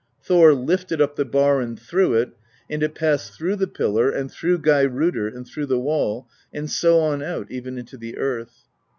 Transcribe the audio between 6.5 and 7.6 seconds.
and so on out,